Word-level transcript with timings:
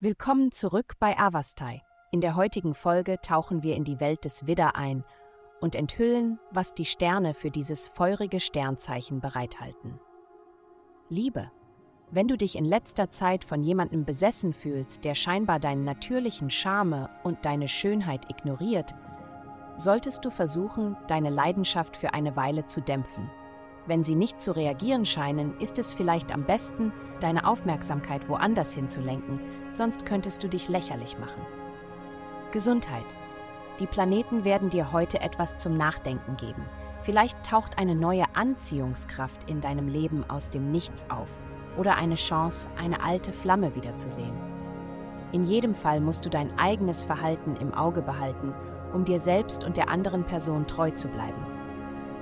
Willkommen 0.00 0.50
zurück 0.50 0.94
bei 0.98 1.16
Avastai. 1.16 1.80
In 2.10 2.20
der 2.20 2.34
heutigen 2.34 2.74
Folge 2.74 3.20
tauchen 3.20 3.62
wir 3.62 3.76
in 3.76 3.84
die 3.84 4.00
Welt 4.00 4.24
des 4.24 4.48
Widder 4.48 4.74
ein 4.74 5.04
und 5.60 5.76
enthüllen, 5.76 6.40
was 6.50 6.74
die 6.74 6.84
Sterne 6.84 7.34
für 7.34 7.50
dieses 7.50 7.86
feurige 7.86 8.40
Sternzeichen 8.40 9.20
bereithalten. 9.20 10.00
Liebe. 11.08 11.50
Wenn 12.10 12.26
du 12.26 12.36
dich 12.36 12.56
in 12.56 12.64
letzter 12.64 13.10
Zeit 13.10 13.44
von 13.44 13.62
jemandem 13.62 14.04
besessen 14.04 14.52
fühlst, 14.52 15.04
der 15.04 15.14
scheinbar 15.14 15.60
deinen 15.60 15.84
natürlichen 15.84 16.50
Charme 16.50 17.08
und 17.22 17.44
deine 17.44 17.68
Schönheit 17.68 18.28
ignoriert, 18.28 18.94
solltest 19.76 20.24
du 20.24 20.30
versuchen, 20.30 20.96
deine 21.06 21.30
Leidenschaft 21.30 21.96
für 21.96 22.12
eine 22.12 22.34
Weile 22.34 22.66
zu 22.66 22.80
dämpfen. 22.82 23.30
Wenn 23.86 24.04
sie 24.04 24.14
nicht 24.14 24.40
zu 24.40 24.54
reagieren 24.54 25.04
scheinen, 25.04 25.58
ist 25.58 25.78
es 25.78 25.92
vielleicht 25.92 26.32
am 26.32 26.44
besten, 26.44 26.92
deine 27.20 27.46
Aufmerksamkeit 27.46 28.28
woanders 28.28 28.72
hinzulenken, 28.72 29.40
sonst 29.72 30.06
könntest 30.06 30.42
du 30.42 30.48
dich 30.48 30.68
lächerlich 30.68 31.18
machen. 31.18 31.42
Gesundheit. 32.52 33.16
Die 33.80 33.86
Planeten 33.86 34.44
werden 34.44 34.70
dir 34.70 34.92
heute 34.92 35.20
etwas 35.20 35.58
zum 35.58 35.76
Nachdenken 35.76 36.36
geben. 36.36 36.64
Vielleicht 37.02 37.44
taucht 37.44 37.78
eine 37.78 37.96
neue 37.96 38.24
Anziehungskraft 38.36 39.50
in 39.50 39.60
deinem 39.60 39.88
Leben 39.88 40.28
aus 40.30 40.50
dem 40.50 40.70
Nichts 40.70 41.04
auf 41.10 41.28
oder 41.76 41.96
eine 41.96 42.14
Chance, 42.14 42.68
eine 42.76 43.02
alte 43.02 43.32
Flamme 43.32 43.74
wiederzusehen. 43.74 44.36
In 45.32 45.42
jedem 45.44 45.74
Fall 45.74 46.00
musst 46.00 46.24
du 46.24 46.30
dein 46.30 46.56
eigenes 46.56 47.02
Verhalten 47.02 47.56
im 47.56 47.74
Auge 47.74 48.02
behalten, 48.02 48.54
um 48.92 49.04
dir 49.04 49.18
selbst 49.18 49.64
und 49.64 49.76
der 49.76 49.88
anderen 49.88 50.24
Person 50.24 50.66
treu 50.68 50.90
zu 50.90 51.08
bleiben. 51.08 51.44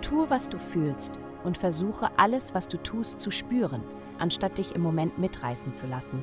Tue, 0.00 0.30
was 0.30 0.48
du 0.48 0.58
fühlst 0.58 1.20
und 1.44 1.58
versuche 1.58 2.10
alles, 2.16 2.54
was 2.54 2.68
du 2.68 2.76
tust, 2.76 3.20
zu 3.20 3.30
spüren, 3.30 3.82
anstatt 4.18 4.58
dich 4.58 4.74
im 4.74 4.82
Moment 4.82 5.18
mitreißen 5.18 5.74
zu 5.74 5.86
lassen. 5.86 6.22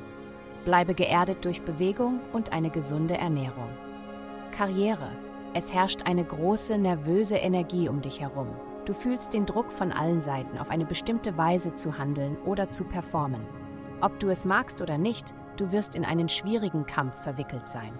Bleibe 0.64 0.94
geerdet 0.94 1.44
durch 1.44 1.62
Bewegung 1.62 2.20
und 2.32 2.52
eine 2.52 2.70
gesunde 2.70 3.16
Ernährung. 3.16 3.70
Karriere. 4.56 5.10
Es 5.54 5.72
herrscht 5.72 6.02
eine 6.04 6.24
große, 6.24 6.76
nervöse 6.76 7.36
Energie 7.36 7.88
um 7.88 8.02
dich 8.02 8.20
herum. 8.20 8.48
Du 8.84 8.92
fühlst 8.92 9.32
den 9.32 9.46
Druck 9.46 9.70
von 9.70 9.92
allen 9.92 10.20
Seiten, 10.20 10.58
auf 10.58 10.70
eine 10.70 10.84
bestimmte 10.84 11.36
Weise 11.36 11.74
zu 11.74 11.98
handeln 11.98 12.36
oder 12.44 12.70
zu 12.70 12.84
performen. 12.84 13.42
Ob 14.00 14.18
du 14.20 14.28
es 14.28 14.44
magst 14.44 14.80
oder 14.82 14.98
nicht, 14.98 15.34
du 15.56 15.72
wirst 15.72 15.94
in 15.94 16.04
einen 16.04 16.28
schwierigen 16.28 16.86
Kampf 16.86 17.14
verwickelt 17.22 17.68
sein. 17.68 17.92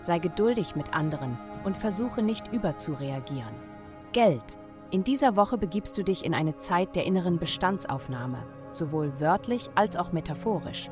Sei 0.00 0.18
geduldig 0.18 0.76
mit 0.76 0.94
anderen 0.94 1.38
und 1.64 1.76
versuche 1.76 2.22
nicht 2.22 2.52
überzureagieren. 2.52 3.54
Geld. 4.12 4.58
In 4.96 5.04
dieser 5.04 5.36
Woche 5.36 5.58
begibst 5.58 5.98
du 5.98 6.02
dich 6.02 6.24
in 6.24 6.32
eine 6.32 6.56
Zeit 6.56 6.96
der 6.96 7.04
inneren 7.04 7.38
Bestandsaufnahme, 7.38 8.42
sowohl 8.70 9.20
wörtlich 9.20 9.68
als 9.74 9.94
auch 9.94 10.10
metaphorisch. 10.10 10.88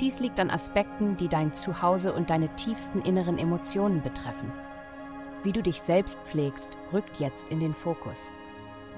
Dies 0.00 0.18
liegt 0.18 0.40
an 0.40 0.48
Aspekten, 0.48 1.14
die 1.18 1.28
dein 1.28 1.52
Zuhause 1.52 2.14
und 2.14 2.30
deine 2.30 2.48
tiefsten 2.56 3.02
inneren 3.02 3.36
Emotionen 3.36 4.00
betreffen. 4.02 4.50
Wie 5.42 5.52
du 5.52 5.62
dich 5.62 5.82
selbst 5.82 6.18
pflegst, 6.24 6.78
rückt 6.90 7.20
jetzt 7.20 7.50
in 7.50 7.60
den 7.60 7.74
Fokus. 7.74 8.32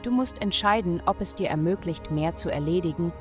Du 0.05 0.13
musst 0.13 0.41
entscheiden, 0.41 1.03
ob 1.07 1.21
es 1.21 1.35
dir 1.35 1.49
ermöglicht, 1.49 2.13
mehr 2.13 2.37
zu 2.37 2.51
erledigen 2.51 3.13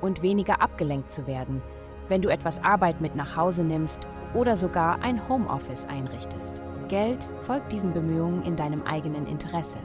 und 0.00 0.22
weniger 0.22 0.60
abgelenkt 0.60 1.12
zu 1.12 1.28
werden, 1.28 1.62
wenn 2.08 2.22
du 2.22 2.28
etwas 2.28 2.60
Arbeit 2.64 3.00
mit 3.00 3.14
nach 3.14 3.36
Hause 3.36 3.62
nimmst 3.62 4.08
oder 4.34 4.56
sogar 4.56 5.00
ein 5.00 5.28
Homeoffice 5.28 5.86
einrichtest. 5.86 6.60
Geld 6.88 7.30
folgt 7.42 7.70
diesen 7.70 7.92
Bemühungen 7.92 8.42
in 8.42 8.56
deinem 8.56 8.82
eigenen 8.82 9.28
Interesse. 9.28 9.78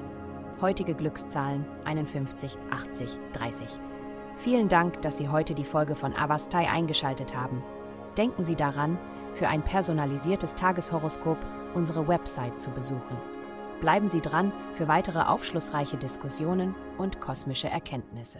Heutige 0.62 0.94
Glückszahlen 0.94 1.66
51, 1.86 2.56
80, 2.70 3.09
30. 3.34 3.67
Vielen 4.38 4.70
Dank, 4.70 5.02
dass 5.02 5.18
Sie 5.18 5.28
heute 5.28 5.56
die 5.56 5.66
Folge 5.66 5.95
von 5.95 6.14
Avastai 6.16 6.70
eingeschaltet 6.70 7.36
haben. 7.36 7.64
Denken 8.16 8.44
Sie 8.44 8.56
daran, 8.56 9.00
für 9.34 9.48
ein 9.48 9.64
personalisiertes 9.64 10.53
Tageshoroskop 10.53 11.40
unsere 11.74 12.08
Website 12.08 12.62
zu 12.62 12.69
besuchen. 12.69 13.18
Bleiben 13.80 14.08
Sie 14.08 14.22
dran 14.22 14.53
für 14.75 14.88
weitere 14.88 15.22
aufschlussreiche 15.22 15.97
Diskussionen 15.97 16.75
und 17.00 17.19
kosmische 17.19 17.68
Erkenntnisse. 17.68 18.40